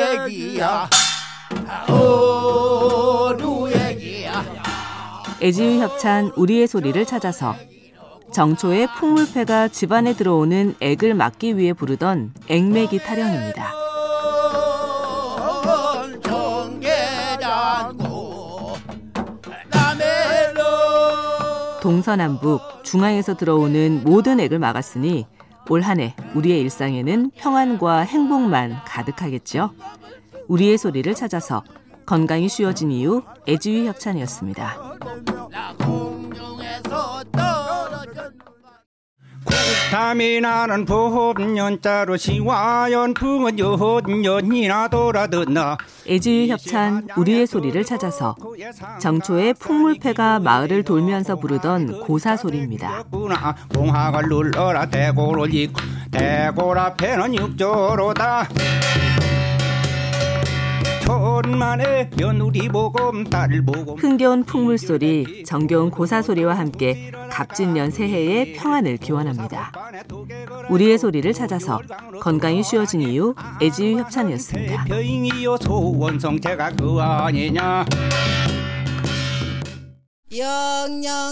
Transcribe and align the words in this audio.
얘기야 0.00 0.88
어루 1.88 3.70
얘기야 3.72 4.44
애지유 5.40 5.80
협찬 5.80 6.32
우리의 6.36 6.66
소리를 6.66 7.04
찾아서 7.06 7.54
정초에 8.32 8.86
풍물패가 8.98 9.68
집안에 9.68 10.14
들어오는 10.14 10.74
액을 10.80 11.14
막기 11.14 11.56
위해 11.56 11.72
부르던 11.72 12.34
액매기 12.48 12.98
타령입니다. 12.98 13.72
동서남북 21.80 22.60
중앙에서 22.84 23.34
들어오는 23.34 24.02
모든 24.04 24.40
액을 24.40 24.58
막았으니 24.58 25.26
올 25.68 25.82
한 25.82 26.00
해 26.00 26.14
우리의 26.34 26.60
일상에는 26.62 27.30
평안과 27.36 28.00
행복만 28.00 28.76
가득하겠죠. 28.84 29.70
우리의 30.48 30.78
소리를 30.78 31.12
찾아서 31.14 31.62
건강이 32.06 32.48
쉬워진 32.48 32.90
이유 32.90 33.22
애지유 33.46 33.86
협찬이었습니다. 33.88 34.76
담이 39.90 40.42
나는 40.42 40.84
보험연자로 40.84 42.18
시와연풍은 42.18 43.58
연연이나 43.58 44.88
돌아듣나 44.88 45.78
애지유 46.06 46.52
협찬 46.52 47.08
우리의 47.16 47.46
소리를 47.46 47.82
찾아서 47.84 48.36
정초에 49.00 49.54
풍물패가 49.54 50.40
마을을 50.40 50.82
돌면서 50.82 51.36
부르던 51.36 52.00
고사 52.00 52.36
소리입니다. 52.36 53.04
봉학을 53.72 54.28
눌러라 54.28 54.86
대고를 54.86 55.54
입고 55.54 55.80
대골 56.10 56.78
앞에는 56.78 57.34
육조로다 57.34 58.48
천만의 61.08 62.10
며느리 62.18 62.68
보금 62.68 63.24
딸 63.24 63.48
보금 63.64 63.96
흥겨운 63.96 64.44
풍물 64.44 64.76
소리, 64.76 65.42
정겨운 65.42 65.90
고사 65.90 66.20
소리와 66.20 66.58
함께 66.58 67.10
갑진년 67.30 67.90
새해의 67.90 68.52
평안을 68.52 68.98
기원합니다. 68.98 69.72
우리의 70.68 70.98
소리를 70.98 71.32
찾아서 71.32 71.80
건강이 72.20 72.62
쉬워진 72.62 73.00
이유 73.00 73.34
애지유 73.62 74.00
협찬이었습니다. 74.00 74.84
병이요 74.84 75.56
소원성체가 75.56 76.72
그 76.72 77.00
아니냐 77.00 77.86
영영하하영 80.36 81.30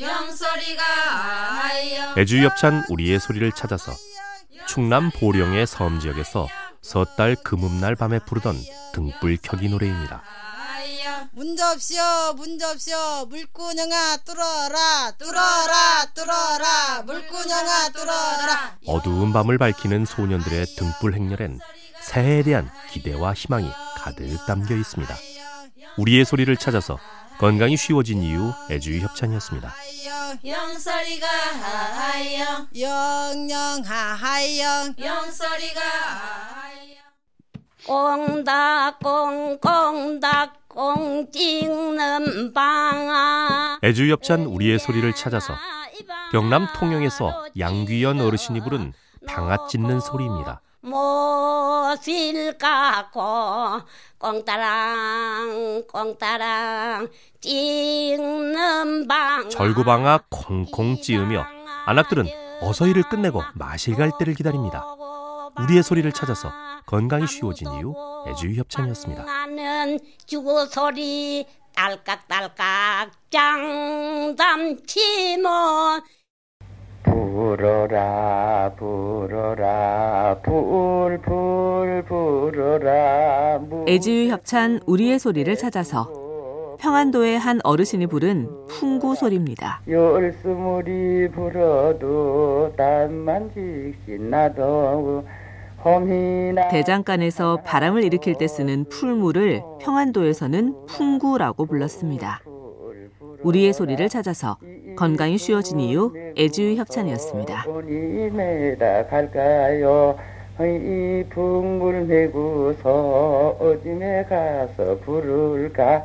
영소리가 0.00 0.82
하여 0.82 2.14
애주협찬 2.18 2.86
우리의 2.88 3.20
소리를 3.20 3.52
찾아서 3.52 3.92
충남 4.66 5.12
보령의 5.12 5.64
섬 5.68 6.00
지역에서 6.00 6.48
섣달 6.82 7.36
금음날 7.36 7.96
밤에 7.96 8.18
부르던 8.20 8.56
등불 8.92 9.38
켜기 9.42 9.68
노래입니다. 9.68 10.22
문 11.32 11.56
접시오 11.56 12.32
문 12.36 12.58
접시오 12.58 13.26
물구녕아 13.28 14.16
뚫어라 14.18 15.12
뚫어라 15.18 16.06
뚫어라 16.14 17.02
물구녕아 17.02 17.88
뚫어라 17.90 18.76
어두운 18.86 19.32
밤을 19.32 19.58
밝히는 19.58 20.04
소년들의 20.04 20.66
등불 20.76 21.14
행렬엔 21.14 21.60
새해에 22.02 22.42
대한 22.42 22.70
기대와 22.90 23.34
희망이 23.34 23.70
가득 23.96 24.44
담겨 24.46 24.74
있습니다. 24.74 25.14
우리의 25.96 26.24
소리를 26.24 26.56
찾아서 26.56 26.98
건강이 27.38 27.76
쉬워진 27.76 28.22
이유 28.22 28.52
애주의 28.70 29.00
협찬이었습니다. 29.00 29.74
영소리가 30.44 31.26
하여 31.28 32.66
영영하하영 33.68 34.94
영소리가 34.98 35.80
꽁닥 37.88 38.98
꽁꽁닥 38.98 40.68
꽁 40.68 41.26
찍는 41.32 42.52
방아 42.52 43.78
애주의 43.82 44.10
협찬 44.10 44.44
우리의 44.44 44.78
소리를 44.78 45.10
찾아서 45.14 45.54
경남 46.30 46.66
통영에서 46.76 47.46
양귀연 47.58 48.20
어르신이 48.20 48.60
부른 48.60 48.92
방아 49.26 49.68
찢는 49.68 50.00
소리입니다. 50.00 50.60
못을 50.82 52.58
깎고 52.58 53.80
꽁따랑 54.18 55.84
꽁따랑 55.90 57.08
찍는 57.40 59.08
방 59.08 59.48
절구방아 59.48 60.24
콩콩 60.28 61.00
찌으며 61.00 61.46
안악들은 61.86 62.26
어서 62.60 62.86
일을 62.86 63.04
끝내고 63.04 63.42
마실 63.54 63.96
갈 63.96 64.12
때를 64.18 64.34
기다립니다. 64.34 64.84
우리의 65.62 65.82
소리를 65.82 66.10
찾아서 66.12 66.50
건강이 66.86 67.26
쉬워진 67.26 67.70
이유 67.72 67.94
애주의 68.28 68.56
협찬이었습니다. 68.56 69.24
나는 69.24 69.98
주고 70.26 70.66
소리 70.66 71.46
딸깍딸깍 71.74 73.10
짱담치모 73.30 75.48
불어라 77.02 78.72
불어라 78.76 80.36
불불 80.42 82.04
불어라 82.04 83.60
애지유 83.86 84.30
협찬 84.30 84.80
우리의 84.86 85.18
소리를 85.18 85.54
찾아서 85.56 86.76
평안도의 86.80 87.38
한 87.38 87.60
어르신이 87.64 88.06
부른 88.06 88.66
풍구 88.68 89.16
소리입니다. 89.16 89.80
열스물이 89.88 91.28
불어도 91.32 92.72
땀만 92.76 93.50
직신 93.52 94.30
나도 94.30 95.26
대장간에서 96.70 97.62
바람을 97.64 98.04
일으킬 98.04 98.34
때 98.34 98.48
쓰는 98.48 98.84
풀물을 98.88 99.62
평안도에서는 99.80 100.86
풍구라고 100.86 101.66
불렀습니다. 101.66 102.40
우리의 103.42 103.72
소리를 103.72 104.08
찾아서 104.08 104.56
건강이 104.96 105.38
쉬워진 105.38 105.78
이유 105.80 106.12
애주의 106.36 106.76
협찬이었습니다. 106.76 107.66
이 110.60 111.24
풍물 111.30 112.04
메고서 112.06 113.56
어dim에 113.60 114.24
가서 114.24 114.98
부를까 115.04 116.02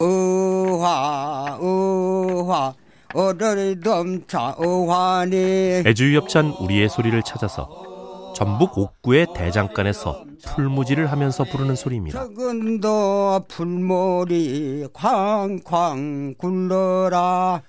의화 0.00 1.58
의화 1.60 2.74
어를 3.12 3.78
넘차 3.80 4.54
의화니 4.58 5.82
애주의 5.86 6.16
협찬 6.16 6.54
우리의 6.58 6.88
소리를 6.88 7.22
찾아서 7.22 7.93
전북 8.34 8.76
옥구의 8.76 9.28
대장간에서 9.34 10.24
풀무지를 10.44 11.10
하면서 11.10 11.44
부르는 11.44 11.76
소리입니다. 11.76 12.20
적은도 12.20 13.44
풀머리 13.48 14.88
쾅쾅 14.92 16.34
굴러라 16.36 17.62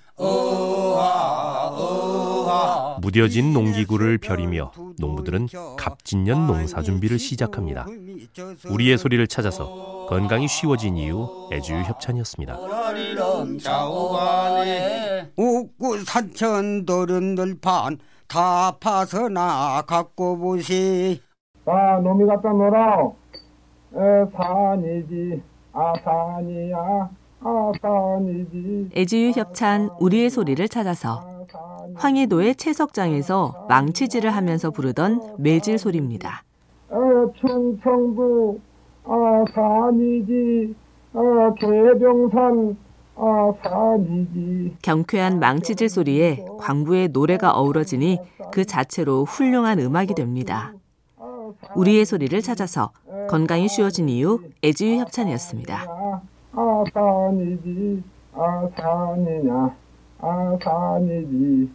무뎌진 3.00 3.52
농기구를 3.52 4.18
벼리며 4.18 4.72
농부들은 4.98 5.48
갑진년 5.78 6.46
농사 6.46 6.82
준비를 6.82 7.18
시작합니다. 7.18 7.86
우리의 8.68 8.98
소리를 8.98 9.26
찾아서 9.26 10.06
건강이 10.08 10.48
쉬워진 10.48 10.96
이유 10.96 11.28
애주의 11.52 11.84
협찬이었습니다. 11.84 12.58
옥구 15.36 16.04
산천 16.04 16.86
도른 16.86 17.34
들판 17.34 17.98
다 18.28 18.76
파서 18.80 19.28
나 19.28 19.82
갖고 19.86 20.36
보시 20.38 21.20
자, 21.64 22.00
놈이 22.02 22.26
갖다 22.26 22.50
놀아. 22.52 23.10
에, 23.94 24.24
산이지. 24.36 25.42
아, 25.72 25.92
산이야. 26.04 27.10
아, 27.40 27.72
산이지. 27.82 28.90
애지유 28.96 29.32
협찬 29.34 29.90
우리의 29.98 30.30
소리를 30.30 30.68
찾아서 30.68 31.24
황해도의 31.96 32.54
채석장에서 32.54 33.66
망치질을 33.68 34.30
하면서 34.30 34.70
부르던 34.70 35.36
매질 35.38 35.78
소리입니다. 35.78 36.42
에, 36.92 36.96
충청도. 37.40 38.60
아, 39.04 39.44
산이지. 39.52 40.74
아, 41.14 41.54
개병산. 41.58 42.76
경쾌한 44.82 45.40
망치질 45.40 45.88
소리에 45.88 46.44
광부의 46.58 47.08
노래가 47.08 47.52
어우러지니 47.52 48.18
그 48.52 48.64
자체로 48.64 49.24
훌륭한 49.24 49.78
음악이 49.78 50.14
됩니다. 50.14 50.74
우리의 51.74 52.04
소리를 52.04 52.40
찾아서 52.42 52.92
건강이 53.28 53.68
쉬워진 53.68 54.08
이유 54.08 54.40
애지유 54.62 55.00
협찬이었습니다. 55.00 55.86
아, 56.52 56.84
산이지. 56.92 58.02
아, 58.32 58.68
산이냐. 58.76 59.76
아, 60.20 60.58
산이지. 60.62 61.70